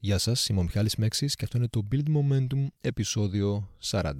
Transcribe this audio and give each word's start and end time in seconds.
Γεια 0.00 0.18
σας, 0.18 0.48
είμαι 0.48 0.60
ο 0.60 0.62
Μιχάλης 0.62 0.96
Μέξης 0.96 1.34
και 1.34 1.44
αυτό 1.44 1.56
είναι 1.56 1.68
το 1.68 1.88
Build 1.92 2.04
Momentum 2.16 2.66
επεισόδιο 2.80 3.68
40. 3.90 4.14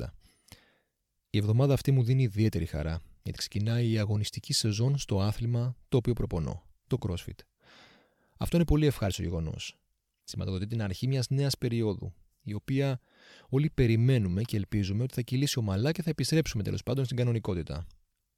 Η 1.30 1.38
εβδομάδα 1.38 1.74
αυτή 1.74 1.90
μου 1.92 2.02
δίνει 2.02 2.22
ιδιαίτερη 2.22 2.66
χαρά 2.66 3.00
γιατί 3.22 3.38
ξεκινάει 3.38 3.90
η 3.90 3.98
αγωνιστική 3.98 4.52
σεζόν 4.52 4.98
στο 4.98 5.20
άθλημα 5.20 5.76
το 5.88 5.96
οποίο 5.96 6.12
προπονώ, 6.12 6.62
το 6.86 6.98
CrossFit. 7.00 7.38
Αυτό 8.38 8.56
είναι 8.56 8.64
πολύ 8.64 8.86
ευχάριστο 8.86 9.22
γεγονός. 9.22 9.78
Σηματοδοτεί 10.24 10.66
την 10.66 10.82
αρχή 10.82 11.06
μιας 11.06 11.28
νέας 11.30 11.58
περίοδου, 11.58 12.14
η 12.42 12.54
οποία 12.54 13.00
όλοι 13.48 13.70
περιμένουμε 13.70 14.42
και 14.42 14.56
ελπίζουμε 14.56 15.02
ότι 15.02 15.14
θα 15.14 15.20
κυλήσει 15.20 15.58
ομαλά 15.58 15.92
και 15.92 16.02
θα 16.02 16.10
επιστρέψουμε 16.10 16.62
τέλος 16.62 16.82
πάντων 16.82 17.04
στην 17.04 17.16
κανονικότητα. 17.16 17.86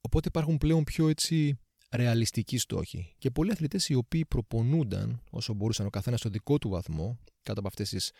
Οπότε 0.00 0.28
υπάρχουν 0.28 0.58
πλέον 0.58 0.84
πιο 0.84 1.08
έτσι 1.08 1.58
ρεαλιστικοί 1.90 2.58
στόχοι 2.58 3.14
και 3.18 3.30
πολλοί 3.30 3.50
αθλητές 3.50 3.88
οι 3.88 3.94
οποίοι 3.94 4.24
προπονούνταν 4.24 5.22
όσο 5.30 5.54
μπορούσαν 5.54 5.86
ο 5.86 5.90
καθένας 5.90 6.20
στο 6.20 6.28
δικό 6.28 6.58
του 6.58 6.68
βαθμό 6.68 7.18
κάτω 7.42 7.58
από 7.58 7.68
αυτές 7.68 7.88
τις 7.88 8.12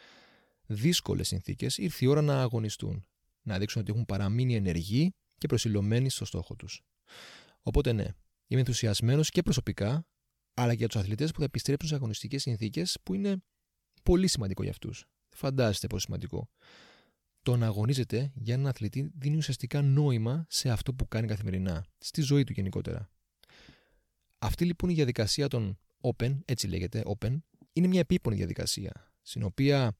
δύσκολες 0.66 1.28
συνθήκες, 1.28 1.78
ήρθε 1.78 2.04
η 2.04 2.08
ώρα 2.08 2.22
να 2.22 2.40
αγωνιστούν. 2.40 3.04
Να 3.42 3.58
δείξουν 3.58 3.80
ότι 3.80 3.90
έχουν 3.90 4.04
παραμείνει 4.04 4.54
ενεργοί 4.54 5.10
και 5.38 5.46
προσιλωμένοι 5.46 6.10
στο 6.10 6.24
στόχο 6.24 6.56
τους. 6.56 6.82
Οπότε 7.62 7.92
ναι, 7.92 8.06
είμαι 8.46 8.60
ενθουσιασμένος 8.60 9.30
και 9.30 9.42
προσωπικά, 9.42 10.06
αλλά 10.54 10.70
και 10.70 10.78
για 10.78 10.88
τους 10.88 11.00
αθλητές 11.00 11.32
που 11.32 11.38
θα 11.38 11.44
επιστρέψουν 11.44 11.88
σε 11.88 11.94
αγωνιστικές 11.94 12.42
συνθήκες 12.42 12.98
που 13.02 13.14
είναι 13.14 13.42
πολύ 14.02 14.26
σημαντικό 14.26 14.62
για 14.62 14.70
αυτούς. 14.70 15.04
Φαντάζεστε 15.28 15.86
πόσο 15.86 16.04
σημαντικό. 16.04 16.50
Το 17.42 17.56
να 17.56 17.66
αγωνίζεται 17.66 18.32
για 18.34 18.54
έναν 18.54 18.66
αθλητή 18.66 19.10
δίνει 19.14 19.36
ουσιαστικά 19.36 19.82
νόημα 19.82 20.46
σε 20.48 20.70
αυτό 20.70 20.94
που 20.94 21.08
κάνει 21.08 21.26
καθημερινά, 21.26 21.86
στη 21.98 22.20
ζωή 22.20 22.44
του 22.44 22.52
γενικότερα. 22.52 23.10
Αυτή 24.42 24.64
λοιπόν 24.64 24.90
η 24.90 24.94
διαδικασία 24.94 25.48
των 25.48 25.78
Open, 26.00 26.38
έτσι 26.44 26.66
λέγεται, 26.66 27.02
Open, 27.06 27.38
είναι 27.72 27.86
μια 27.86 28.00
επίπονη 28.00 28.36
διαδικασία, 28.36 29.12
στην 29.22 29.42
οποία 29.42 29.96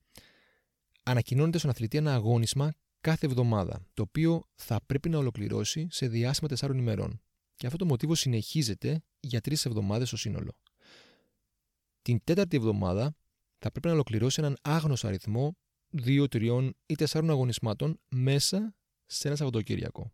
ανακοινώνεται 1.03 1.57
στον 1.57 1.69
αθλητή 1.69 1.97
ένα 1.97 2.13
αγώνισμα 2.13 2.73
κάθε 3.01 3.25
εβδομάδα, 3.25 3.85
το 3.93 4.01
οποίο 4.01 4.47
θα 4.55 4.81
πρέπει 4.85 5.09
να 5.09 5.17
ολοκληρώσει 5.17 5.87
σε 5.91 6.07
διάστημα 6.07 6.49
4 6.59 6.75
ημερών. 6.75 7.21
Και 7.55 7.65
αυτό 7.65 7.77
το 7.77 7.85
μοτίβο 7.85 8.15
συνεχίζεται 8.15 9.03
για 9.19 9.41
τρεις 9.41 9.65
εβδομάδες 9.65 10.07
στο 10.07 10.17
σύνολο. 10.17 10.51
Την 12.01 12.23
τέταρτη 12.23 12.57
εβδομάδα 12.57 13.15
θα 13.57 13.71
πρέπει 13.71 13.87
να 13.87 13.93
ολοκληρώσει 13.93 14.39
έναν 14.39 14.57
άγνωστο 14.61 15.07
αριθμό 15.07 15.57
2, 16.05 16.25
3 16.31 16.69
ή 16.85 16.95
4 16.97 17.27
αγωνισμάτων 17.29 17.99
μέσα 18.09 18.75
σε 19.05 19.27
ένα 19.27 19.37
Σαββατοκύριακο. 19.37 20.11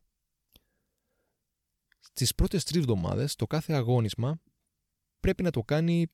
Στι 2.20 2.28
πρώτες 2.36 2.64
τρεις 2.64 2.82
εβδομάδες, 2.82 3.36
το 3.36 3.48
κάθε 3.48 3.74
αγώνισμα 3.74 4.42
πρέπει 5.20 5.44
να 5.44 5.52
το 5.52 5.64
κάνει 5.64 6.08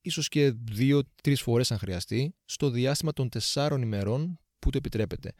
ίσως 0.00 0.28
και 0.28 0.50
δύο-τρεις 0.50 1.42
φορές 1.42 1.72
αν 1.72 1.78
χρειαστεί, 1.78 2.34
στο 2.44 2.70
διάστημα 2.70 3.12
των 3.12 3.28
τεσσάρων 3.28 3.82
ημερών 3.82 4.38
που 4.58 4.70
το 4.70 4.78
επιτρέπεται 4.78 5.32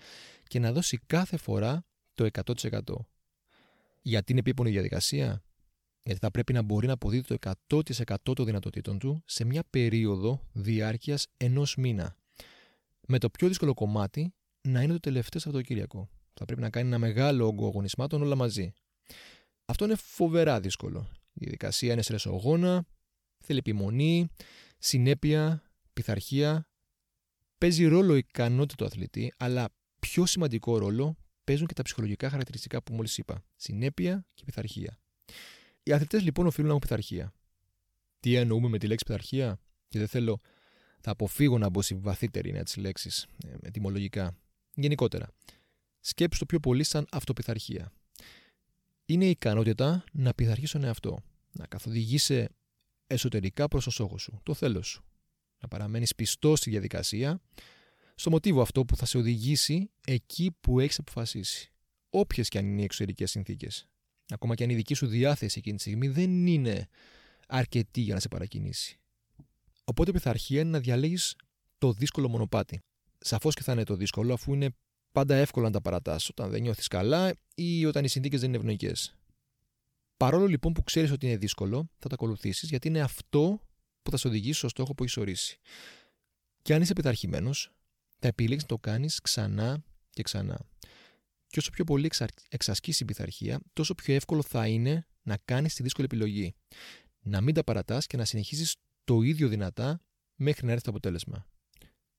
και 0.46 0.58
να 0.58 0.72
δώσει 0.72 1.00
κάθε 1.06 1.36
φορά 1.36 1.86
το 2.14 2.28
100%. 2.32 2.80
Γιατί 4.02 4.32
είναι 4.32 4.40
επίπονη 4.40 4.70
διαδικασία, 4.70 5.44
γιατί 6.02 6.20
θα 6.20 6.30
πρέπει 6.30 6.52
να 6.52 6.62
μπορεί 6.62 6.86
να 6.86 6.92
αποδίδει 6.92 7.36
το 7.36 7.54
100% 7.68 8.16
των 8.34 8.44
δυνατοτήτων 8.44 8.98
του 8.98 9.22
σε 9.26 9.44
μια 9.44 9.64
περίοδο 9.70 10.46
διάρκειας 10.52 11.26
ενός 11.36 11.76
μήνα. 11.76 12.16
Με 13.06 13.18
το 13.18 13.30
πιο 13.30 13.48
δύσκολο 13.48 13.74
κομμάτι 13.74 14.34
να 14.60 14.82
είναι 14.82 14.92
το 14.92 15.00
τελευταίο 15.00 15.40
Σαββατοκύριακο. 15.40 16.08
Θα 16.34 16.44
πρέπει 16.44 16.60
να 16.60 16.70
κάνει 16.70 16.86
ένα 16.86 16.98
μεγάλο 16.98 17.46
όγκο 17.46 17.66
αγωνισμάτων 17.66 18.22
όλα 18.22 18.34
μαζί. 18.34 18.72
Αυτό 19.64 19.84
είναι 19.84 19.94
φοβερά 19.94 20.60
δύσκολο. 20.60 21.10
Η 21.32 21.38
διαδικασία 21.40 21.92
είναι 21.92 22.02
στρεσογόνα, 22.02 22.86
θέλει 23.38 23.58
επιμονή, 23.58 24.28
συνέπεια, 24.78 25.62
πειθαρχία. 25.92 26.68
Παίζει 27.58 27.84
ρόλο 27.84 28.14
η 28.14 28.18
ικανότητα 28.18 28.76
του 28.76 28.84
αθλητή, 28.84 29.32
αλλά 29.36 29.68
πιο 29.98 30.26
σημαντικό 30.26 30.78
ρόλο 30.78 31.16
παίζουν 31.44 31.66
και 31.66 31.74
τα 31.74 31.82
ψυχολογικά 31.82 32.30
χαρακτηριστικά 32.30 32.82
που 32.82 32.94
μόλις 32.94 33.18
είπα. 33.18 33.44
Συνέπεια 33.56 34.26
και 34.34 34.44
πειθαρχία. 34.44 34.98
Οι 35.82 35.92
αθλητές 35.92 36.22
λοιπόν 36.22 36.46
οφείλουν 36.46 36.68
να 36.68 36.74
έχουν 36.74 36.88
πειθαρχία. 36.88 37.32
Τι 38.20 38.34
εννοούμε 38.34 38.68
με 38.68 38.78
τη 38.78 38.86
λέξη 38.86 39.04
πειθαρχία, 39.04 39.60
και 39.88 39.98
δεν 39.98 40.08
θέλω, 40.08 40.40
θα 41.00 41.10
αποφύγω 41.10 41.58
να 41.58 41.68
μπω 41.68 41.82
σε 41.82 41.94
βαθύτερη 41.94 42.48
είναι 42.48 42.62
τι 42.62 42.80
λέξει, 42.80 43.10
ε, 43.46 43.54
ετοιμολογικά. 43.62 44.36
Γενικότερα, 44.74 45.28
σκέψου 46.00 46.38
το 46.38 46.46
πιο 46.46 46.60
πολύ 46.60 46.84
σαν 46.84 47.06
αυτοπιθαρχία 47.10 47.92
είναι 49.06 49.24
η 49.24 49.30
ικανότητα 49.30 50.04
να 50.12 50.34
πειθαρχείς 50.34 50.70
τον 50.70 50.84
εαυτό. 50.84 51.22
Να 51.52 51.66
καθοδηγήσει 51.66 52.48
εσωτερικά 53.06 53.68
προς 53.68 53.84
το 53.84 53.90
στόχο 53.90 54.18
σου, 54.18 54.40
το 54.42 54.54
θέλω 54.54 54.82
σου. 54.82 55.04
Να 55.62 55.68
παραμένεις 55.68 56.14
πιστός 56.14 56.58
στη 56.58 56.70
διαδικασία, 56.70 57.40
στο 58.14 58.30
μοτίβο 58.30 58.60
αυτό 58.60 58.84
που 58.84 58.96
θα 58.96 59.06
σε 59.06 59.18
οδηγήσει 59.18 59.90
εκεί 60.06 60.56
που 60.60 60.80
έχεις 60.80 60.98
αποφασίσει. 60.98 61.72
Όποιες 62.10 62.48
και 62.48 62.58
αν 62.58 62.66
είναι 62.66 62.80
οι 62.80 62.84
εξωτερικές 62.84 63.30
συνθήκες. 63.30 63.88
Ακόμα 64.28 64.54
και 64.54 64.64
αν 64.64 64.70
η 64.70 64.74
δική 64.74 64.94
σου 64.94 65.06
διάθεση 65.06 65.58
εκείνη 65.58 65.76
τη 65.76 65.82
στιγμή 65.82 66.08
δεν 66.08 66.46
είναι 66.46 66.88
αρκετή 67.48 68.00
για 68.00 68.14
να 68.14 68.20
σε 68.20 68.28
παρακινήσει. 68.28 68.98
Οπότε 69.84 70.10
η 70.10 70.12
πειθαρχία 70.12 70.60
είναι 70.60 70.70
να 70.70 70.80
διαλέγεις 70.80 71.36
το 71.78 71.92
δύσκολο 71.92 72.28
μονοπάτι. 72.28 72.80
Σαφώς 73.18 73.54
και 73.54 73.62
θα 73.62 73.72
είναι 73.72 73.84
το 73.84 73.96
δύσκολο, 73.96 74.32
αφού 74.34 74.54
είναι 74.54 74.70
πάντα 75.14 75.34
εύκολο 75.34 75.66
να 75.66 75.72
τα 75.72 75.80
παρατάς 75.80 76.28
όταν 76.28 76.50
δεν 76.50 76.62
νιώθεις 76.62 76.88
καλά 76.88 77.34
ή 77.54 77.86
όταν 77.86 78.04
οι 78.04 78.08
συνθήκες 78.08 78.40
δεν 78.40 78.48
είναι 78.48 78.58
ευνοϊκές. 78.58 79.14
Παρόλο 80.16 80.46
λοιπόν 80.46 80.72
που 80.72 80.82
ξέρεις 80.82 81.10
ότι 81.10 81.26
είναι 81.26 81.36
δύσκολο, 81.36 81.90
θα 81.98 82.08
το 82.08 82.14
ακολουθήσεις 82.14 82.68
γιατί 82.68 82.88
είναι 82.88 83.00
αυτό 83.00 83.60
που 84.02 84.10
θα 84.10 84.16
σε 84.16 84.28
οδηγήσει 84.28 84.58
στο 84.58 84.68
στόχο 84.68 84.94
που 84.94 85.02
έχεις 85.02 85.16
ορίσει. 85.16 85.58
Και 86.62 86.74
αν 86.74 86.82
είσαι 86.82 86.92
πειθαρχημένος, 86.92 87.72
θα 88.18 88.28
επιλέξεις 88.28 88.62
να 88.62 88.68
το 88.68 88.78
κάνεις 88.78 89.20
ξανά 89.20 89.84
και 90.10 90.22
ξανά. 90.22 90.66
Και 91.46 91.58
όσο 91.58 91.70
πιο 91.70 91.84
πολύ 91.84 92.10
εξασκήσει 92.48 93.02
η 93.02 93.06
πειθαρχία, 93.06 93.60
τόσο 93.72 93.94
πιο 93.94 94.14
εύκολο 94.14 94.42
θα 94.42 94.66
είναι 94.66 95.06
να 95.22 95.36
κάνεις 95.44 95.74
τη 95.74 95.82
δύσκολη 95.82 96.06
επιλογή. 96.06 96.54
Να 97.20 97.40
μην 97.40 97.54
τα 97.54 97.64
παρατάς 97.64 98.06
και 98.06 98.16
να 98.16 98.24
συνεχίσεις 98.24 98.76
το 99.04 99.22
ίδιο 99.22 99.48
δυνατά 99.48 100.00
μέχρι 100.34 100.66
να 100.66 100.72
έρθει 100.72 100.84
το 100.84 100.90
αποτέλεσμα. 100.90 101.46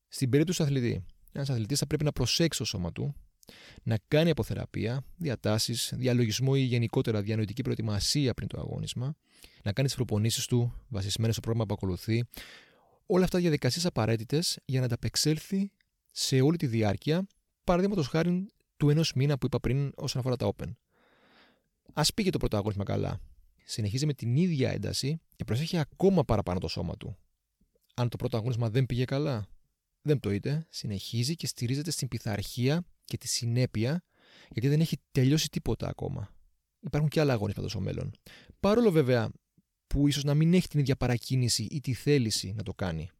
Στην 0.08 0.30
περίπτωση 0.30 0.58
του 0.58 0.64
αθλητή, 0.64 1.04
ένας 1.36 1.50
αθλητής 1.50 1.78
θα 1.78 1.86
πρέπει 1.86 2.04
να 2.04 2.12
προσέξει 2.12 2.58
το 2.58 2.64
σώμα 2.64 2.92
του, 2.92 3.14
να 3.82 3.98
κάνει 4.08 4.30
αποθεραπεία, 4.30 5.04
διατάσεις, 5.16 5.92
διαλογισμό 5.96 6.52
ή 6.56 6.60
γενικότερα 6.60 7.22
διανοητική 7.22 7.62
προετοιμασία 7.62 8.34
πριν 8.34 8.48
το 8.48 8.60
αγώνισμα, 8.60 9.16
να 9.62 9.72
κάνει 9.72 9.86
τις 9.86 9.96
προπονήσεις 9.96 10.46
του 10.46 10.84
βασισμένες 10.88 11.34
στο 11.34 11.42
πρόγραμμα 11.42 11.66
που 11.66 11.74
ακολουθεί. 11.74 12.24
Όλα 13.06 13.24
αυτά 13.24 13.38
διαδικασίες 13.38 13.86
απαραίτητες 13.86 14.58
για 14.64 14.80
να 14.80 14.86
ανταπεξέλθει 14.86 15.70
σε 16.10 16.40
όλη 16.40 16.56
τη 16.56 16.66
διάρκεια, 16.66 17.26
παραδείγματος 17.64 18.08
χάρη 18.08 18.46
του 18.76 18.90
ενός 18.90 19.12
μήνα 19.12 19.38
που 19.38 19.46
είπα 19.46 19.60
πριν 19.60 19.92
όσον 19.96 20.20
αφορά 20.20 20.36
τα 20.36 20.52
Open. 20.56 20.72
Α 21.92 22.02
πήγε 22.14 22.30
το 22.30 22.38
πρώτο 22.38 22.56
αγώνισμα 22.56 22.84
καλά. 22.84 23.20
Συνεχίζει 23.64 24.06
με 24.06 24.14
την 24.14 24.36
ίδια 24.36 24.70
ένταση 24.70 25.20
και 25.36 25.44
προσέχει 25.44 25.76
ακόμα 25.76 26.24
παραπάνω 26.24 26.60
το 26.60 26.68
σώμα 26.68 26.96
του. 26.96 27.16
Αν 27.94 28.08
το 28.08 28.16
πρώτο 28.16 28.36
αγώνισμα 28.36 28.70
δεν 28.70 28.86
πήγε 28.86 29.04
καλά, 29.04 29.46
δεν 30.06 30.18
πτωείται, 30.18 30.66
συνεχίζει 30.70 31.34
και 31.34 31.46
στηρίζεται 31.46 31.90
στην 31.90 32.08
πειθαρχία 32.08 32.84
και 33.04 33.16
τη 33.16 33.28
συνέπεια, 33.28 34.04
γιατί 34.48 34.68
δεν 34.68 34.80
έχει 34.80 34.96
τελειώσει 35.12 35.48
τίποτα 35.48 35.88
ακόμα. 35.88 36.34
Υπάρχουν 36.80 37.10
και 37.10 37.20
άλλα 37.20 37.32
αγώνισματα 37.32 37.68
στο 37.68 37.80
μέλλον. 37.80 38.10
Παρόλο 38.60 38.90
βέβαια 38.90 39.30
που 39.86 40.08
ίσως 40.08 40.24
να 40.24 40.34
μην 40.34 40.54
έχει 40.54 40.68
την 40.68 40.80
ίδια 40.80 40.96
παρακίνηση 40.96 41.62
ή 41.62 41.80
τη 41.80 41.94
θέληση 41.94 42.52
να 42.56 42.62
το 42.62 42.74
κάνει. 42.74 43.10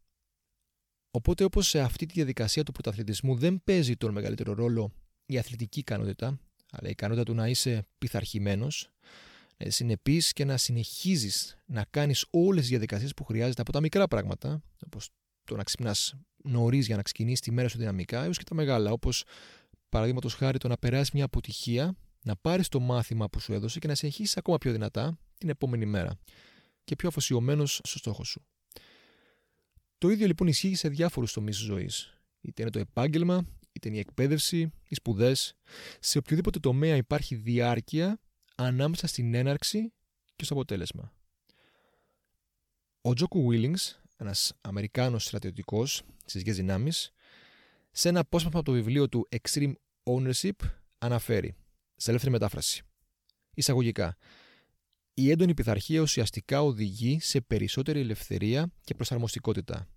Οπότε, 1.11 1.45
όπως 1.45 1.69
σε 1.69 1.81
αυτή 1.81 2.07
τη 2.07 2.13
διαδικασία 2.13 2.63
του 2.63 2.73
πρωταθλητισμού 2.73 3.37
δεν 3.37 3.61
παίζει 3.65 3.97
τον 3.97 4.13
μεγαλύτερο 4.13 4.53
ρόλο 4.53 4.93
η 5.27 5.39
αθλητική 5.39 5.79
ικανότητα, 5.79 6.41
αλλά 6.71 6.89
η 6.89 6.91
ικανότητα 6.91 7.25
του 7.25 7.35
να 7.35 7.49
είσαι 7.49 7.87
πειθαρχημένος, 7.99 8.91
να 9.57 9.71
συνεπεί 9.71 10.23
και 10.33 10.45
να 10.45 10.57
συνεχίζεις 10.57 11.59
να 11.67 11.85
κάνεις 11.91 12.27
όλες 12.31 12.61
τις 12.61 12.71
διαδικασίες 12.71 13.15
που 13.15 13.25
χρειάζεται 13.25 13.61
από 13.61 13.73
τα 13.73 13.81
μικρά 13.81 14.09
πράγματα, 14.09 14.63
όπως 14.87 15.11
το 15.45 15.57
να 15.57 15.63
ξυπνάς 15.63 16.15
νωρίς 16.49 16.87
για 16.87 16.97
να 16.97 17.03
ξεκινήσει 17.03 17.43
τη 17.43 17.51
μέρα 17.51 17.69
σου 17.69 17.79
δυναμικά, 17.79 18.25
έως 18.25 18.39
και 18.39 18.45
τα 18.45 18.55
μεγάλα, 18.55 18.93
όπως 18.93 19.25
παραδείγματος 19.89 20.35
χάρη 20.35 20.59
το 20.59 20.69
να 20.69 20.77
περάσεις 20.77 21.11
μια 21.11 21.25
αποτυχία, 21.25 21.97
να 22.23 22.37
πάρεις 22.37 22.69
το 22.69 22.81
μάθημα 22.81 23.29
που 23.29 23.41
σου 23.41 23.53
έδωσε 23.53 23.79
και 23.79 23.87
να 23.87 23.95
συνεχίσεις 23.95 24.37
ακόμα 24.37 24.59
πιο 24.59 24.73
δυνατά 24.73 25.19
την 25.39 25.49
επόμενη 25.49 25.87
μέρα 25.87 26.19
και 26.85 26.97
πιο 26.97 27.09
αφοσιωμένος 27.09 27.81
στο 27.85 27.99
στόχο 27.99 28.25
σου. 28.25 28.47
Το 29.99 30.09
ίδιο 30.09 30.27
λοιπόν 30.27 30.49
ισχύει 30.49 30.75
σε 30.75 30.89
διάφορους 30.89 31.33
τομείς 31.33 31.57
της 31.57 31.65
ζωής. 31.65 32.21
Είτε 32.41 32.63
είναι 32.63 32.71
το 32.71 32.79
επάγγελμα, 32.79 33.47
είτε 33.73 33.89
είναι 33.89 33.97
η 33.97 34.01
εκπαίδευση, 34.01 34.73
οι 34.89 34.95
σπουδές. 34.95 35.57
Σε 36.01 36.19
οποιοδήποτε 36.19 36.59
τομέα 36.59 36.97
υπάρχει 36.97 37.35
διάρκεια 37.35 38.21
ανάμεσα 38.55 39.07
στην 39.07 39.35
έναρξη 39.35 39.93
και 40.37 40.45
στο 40.45 40.55
αποτέλεσμα. 40.55 41.13
Ο 43.01 43.15
Τζόκου 43.15 43.49
Willings 43.51 44.07
ένας 44.17 44.53
Αμερικάνος 44.61 45.25
στρατιωτικός 45.25 46.03
στις 46.27 46.41
ίδιες 46.41 46.57
δυνάμεις, 46.57 47.13
σε 47.91 48.09
ένα 48.09 48.21
απόσπασμα 48.21 48.59
από 48.59 48.69
το 48.71 48.77
βιβλίο 48.77 49.09
του 49.09 49.29
Extreme 49.31 49.73
Ownership 50.05 50.57
αναφέρει, 50.99 51.57
σε 51.97 52.11
ελεύθερη 52.11 52.33
μετάφραση, 52.33 52.83
εισαγωγικά, 53.55 54.17
η 55.15 55.31
έντονη 55.31 55.55
πειθαρχία 55.55 56.01
ουσιαστικά 56.01 56.63
οδηγεί 56.63 57.19
σε 57.21 57.41
περισσότερη 57.41 58.01
ελευθερία 58.01 58.73
και 58.85 58.95
προσαρμοστικότητα. 58.95 59.89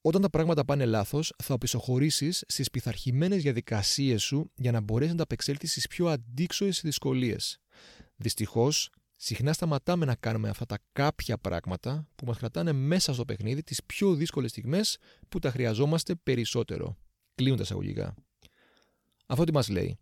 Όταν 0.00 0.22
τα 0.22 0.30
πράγματα 0.30 0.64
πάνε 0.64 0.84
λάθος, 0.84 1.32
θα 1.42 1.54
οπισθοχωρήσει 1.54 2.32
στις 2.32 2.70
πειθαρχημένες 2.70 3.42
διαδικασίες 3.42 4.22
σου 4.22 4.50
για 4.54 4.72
να 4.72 4.80
μπορέσει 4.80 5.10
να 5.10 5.16
τα 5.16 5.22
απεξέλθει 5.22 5.66
στις 5.66 5.86
πιο 5.86 6.06
αντίξωες 6.08 6.80
δυσκολίες. 6.84 7.58
Δυστυχώς, 8.16 8.90
συχνά 9.24 9.52
σταματάμε 9.52 10.04
να 10.04 10.14
κάνουμε 10.14 10.48
αυτά 10.48 10.66
τα 10.66 10.78
κάποια 10.92 11.38
πράγματα 11.38 12.08
που 12.16 12.26
μας 12.26 12.38
κρατάνε 12.38 12.72
μέσα 12.72 13.14
στο 13.14 13.24
παιχνίδι 13.24 13.62
τις 13.62 13.84
πιο 13.84 14.14
δύσκολες 14.14 14.50
στιγμές 14.50 14.98
που 15.28 15.38
τα 15.38 15.50
χρειαζόμαστε 15.50 16.14
περισσότερο. 16.14 16.96
Κλείνουν 17.34 17.56
τα 17.56 17.62
εισαγωγικά. 17.62 18.14
Αυτό 19.26 19.44
τι 19.44 19.52
μας 19.52 19.68
λέει; 19.68 19.98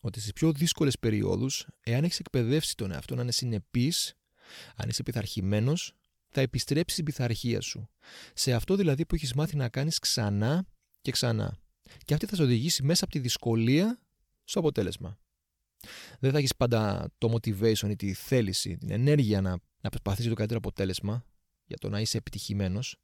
Ότι 0.00 0.20
στις 0.20 0.32
πιο 0.32 0.52
δύσκολες 0.52 0.98
περιόδους, 0.98 1.66
εάν 1.80 2.04
έχεις 2.04 2.18
εκπαιδεύσει 2.18 2.74
τον 2.76 2.92
εαυτό 2.92 3.14
να 3.14 3.22
είναι 3.22 3.32
συνεπής, 3.32 4.14
αν 4.76 4.88
είσαι 4.88 5.02
πειθαρχημένος, 5.02 5.92
θα 6.28 6.40
επιστρέψεις 6.40 6.92
στην 6.92 7.04
πειθαρχία 7.04 7.60
σου. 7.60 7.88
Σε 8.34 8.52
αυτό 8.52 8.76
δηλαδή 8.76 9.06
που 9.06 9.14
έχεις 9.14 9.34
μάθει 9.34 9.56
να 9.56 9.68
κάνεις 9.68 9.98
ξανά 9.98 10.66
και 11.00 11.10
ξανά. 11.10 11.58
Και 12.04 12.14
αυτή 12.14 12.26
θα 12.26 12.36
σε 12.36 12.42
οδηγήσει 12.42 12.82
μέσα 12.82 13.04
από 13.04 13.12
τη 13.12 13.18
δυσκολία 13.18 14.00
στο 14.44 14.58
αποτέλεσμα. 14.58 15.18
Δεν 16.18 16.32
θα 16.32 16.38
έχεις 16.38 16.56
πάντα 16.56 17.10
το 17.18 17.32
motivation 17.32 17.88
ή 17.90 17.96
τη 17.96 18.12
θέληση, 18.12 18.76
την 18.76 18.90
ενέργεια 18.90 19.40
να, 19.40 19.50
να 19.80 19.88
προσπαθήσει 19.88 20.28
το 20.28 20.34
καλύτερο 20.34 20.60
αποτέλεσμα 20.64 21.24
για 21.64 21.76
το 21.78 21.88
να 21.88 22.00
είσαι 22.00 22.16
επιτυχημένος. 22.16 22.96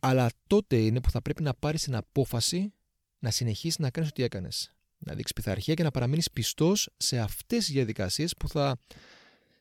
Αλλά 0.00 0.30
τότε 0.46 0.76
είναι 0.76 1.00
που 1.00 1.10
θα 1.10 1.22
πρέπει 1.22 1.42
να 1.42 1.54
πάρεις 1.54 1.82
την 1.82 1.94
απόφαση 1.94 2.72
να 3.18 3.30
συνεχίσεις 3.30 3.78
να 3.78 3.90
κάνεις 3.90 4.10
ό,τι 4.10 4.22
έκανες. 4.22 4.74
Να 4.98 5.14
δείξεις 5.14 5.32
πειθαρχία 5.32 5.74
και 5.74 5.82
να 5.82 5.90
παραμείνεις 5.90 6.30
πιστός 6.30 6.90
σε 6.96 7.18
αυτές 7.18 7.64
τις 7.64 7.74
διαδικασίες 7.74 8.36
που 8.36 8.48
θα 8.48 8.80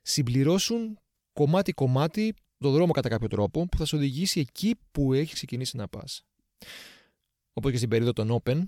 συμπληρώσουν 0.01 0.99
κομμάτι-κομμάτι 1.33 2.33
το 2.57 2.71
δρόμο 2.71 2.91
κατά 2.91 3.09
κάποιο 3.09 3.27
τρόπο 3.27 3.65
που 3.65 3.77
θα 3.77 3.85
σε 3.85 3.95
οδηγήσει 3.95 4.39
εκεί 4.39 4.75
που 4.91 5.13
έχεις 5.13 5.33
ξεκινήσει 5.33 5.77
να 5.77 5.87
πας. 5.87 6.25
Όπως 7.53 7.71
και 7.71 7.77
στην 7.77 7.89
περίοδο 7.89 8.13
των 8.13 8.41
Open, 8.43 8.63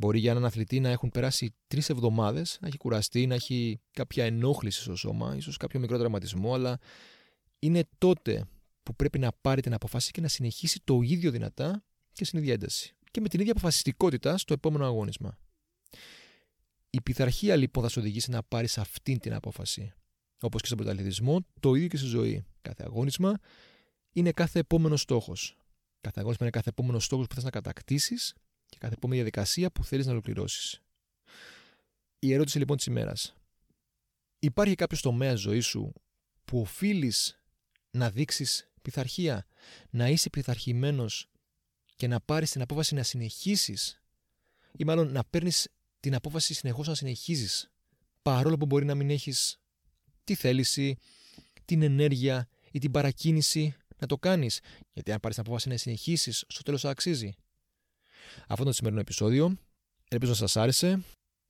μπορεί 0.00 0.18
για 0.18 0.30
έναν 0.30 0.44
αθλητή 0.44 0.80
να 0.80 0.88
έχουν 0.88 1.10
περάσει 1.10 1.54
τρεις 1.66 1.88
εβδομάδες, 1.88 2.58
να 2.60 2.68
έχει 2.68 2.76
κουραστεί, 2.76 3.26
να 3.26 3.34
έχει 3.34 3.80
κάποια 3.90 4.24
ενόχληση 4.24 4.82
στο 4.82 4.96
σώμα, 4.96 5.36
ίσως 5.36 5.56
κάποιο 5.56 5.80
μικρό 5.80 5.98
τραυματισμό, 5.98 6.54
αλλά 6.54 6.78
είναι 7.58 7.88
τότε 7.98 8.48
που 8.82 8.94
πρέπει 8.96 9.18
να 9.18 9.32
πάρει 9.32 9.62
την 9.62 9.74
αποφάση 9.74 10.10
και 10.10 10.20
να 10.20 10.28
συνεχίσει 10.28 10.80
το 10.84 11.00
ίδιο 11.02 11.30
δυνατά 11.30 11.84
και 12.12 12.24
στην 12.24 12.38
ίδια 12.38 12.52
ένταση. 12.52 12.94
Και 13.10 13.20
με 13.20 13.28
την 13.28 13.40
ίδια 13.40 13.52
αποφασιστικότητα 13.52 14.38
στο 14.38 14.52
επόμενο 14.52 14.84
αγώνισμα. 14.84 15.38
Η 16.90 17.00
πειθαρχία 17.00 17.56
λοιπόν 17.56 17.82
θα 17.82 17.88
σε 17.88 17.98
οδηγήσει 17.98 18.30
να 18.30 18.42
πάρεις 18.42 18.78
αυτή 18.78 19.18
την 19.18 19.34
απόφαση. 19.34 19.92
Όπως 20.40 20.60
και 20.60 20.66
στον 20.66 20.78
πρωταθλητισμό, 20.78 21.46
το 21.60 21.74
ίδιο 21.74 21.88
και 21.88 21.96
στη 21.96 22.06
ζωή. 22.06 22.44
Κάθε 22.60 22.82
αγώνισμα 22.82 23.34
είναι 24.12 24.32
κάθε 24.32 24.58
επόμενος 24.58 25.00
στόχος. 25.00 25.56
Κάθε 26.00 26.20
αγώνισμα 26.20 26.46
είναι 26.46 26.54
κάθε 26.56 26.68
επόμενος 26.68 27.04
στόχος 27.04 27.26
που 27.26 27.34
θες 27.34 27.44
να 27.44 27.50
κατακτήσεις 27.50 28.34
και 28.70 28.78
κάθε 28.80 28.94
επόμενη 28.94 29.20
διαδικασία 29.20 29.70
που 29.70 29.84
θέλεις 29.84 30.06
να 30.06 30.12
ολοκληρώσεις. 30.12 30.80
Η 32.18 32.32
ερώτηση 32.32 32.58
λοιπόν 32.58 32.76
της 32.76 32.86
ημέρας. 32.86 33.34
Υπάρχει 34.38 34.74
κάποιος 34.74 35.00
τομέας 35.00 35.40
ζωής 35.40 35.66
σου 35.66 35.92
που 36.44 36.60
οφείλεις 36.60 37.40
να 37.90 38.10
δείξεις 38.10 38.70
πειθαρχία, 38.82 39.46
να 39.90 40.08
είσαι 40.08 40.30
πειθαρχημένος 40.30 41.30
και 41.96 42.06
να 42.06 42.20
πάρεις 42.20 42.50
την 42.50 42.62
απόφαση 42.62 42.94
να 42.94 43.02
συνεχίσεις, 43.02 44.02
ή 44.76 44.84
μάλλον 44.84 45.12
να 45.12 45.24
παίρνεις 45.24 45.68
την 46.00 46.14
απόφαση 46.14 46.54
συνεχώς 46.54 46.86
να 46.86 46.94
συνεχίζεις, 46.94 47.70
παρόλο 48.22 48.56
που 48.56 48.66
μπορεί 48.66 48.84
να 48.84 48.94
μην 48.94 49.10
έχεις 49.10 49.60
τη 50.24 50.34
θέληση, 50.34 50.96
την 51.64 51.82
ενέργια 51.82 52.48
ή 52.70 52.78
την 52.78 52.90
παρακίνηση 52.90 53.76
να 53.96 54.06
το 54.06 54.18
κάνεις. 54.18 54.60
Γιατί 54.92 55.12
αν 55.12 55.20
πάρεις 55.20 55.36
την 55.36 55.46
απόφαση 55.46 55.68
να 55.68 55.76
συνεχίσεις, 55.76 56.44
στο 56.48 56.62
τέλος 56.62 56.80
θα 56.80 56.90
αξίζει. 56.90 57.34
Αυτό 58.40 58.62
είναι 58.62 58.64
το 58.64 58.72
σημερινό 58.72 59.00
επεισόδιο. 59.00 59.56
Ελπίζω 60.08 60.30
να 60.30 60.36
σας 60.36 60.56
άρεσε. 60.56 61.02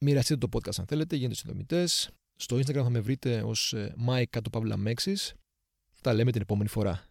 Μοιραστείτε 0.04 0.46
το 0.46 0.58
podcast 0.58 0.78
αν 0.78 0.87
θέλετε, 0.87 1.16
γίνετε 1.16 1.34
συνδρομητές. 1.34 2.10
Στο 2.37 2.56
Instagram 2.56 2.82
θα 2.82 2.90
με 2.90 3.00
βρείτε 3.00 3.42
ως 3.42 3.72
ε, 3.72 3.94
Mike 4.08 4.25
κάτω 4.31 4.50
παύλα 4.50 4.76
Τα 6.00 6.12
λέμε 6.14 6.32
την 6.32 6.40
επόμενη 6.40 6.69
φορά. 6.69 7.09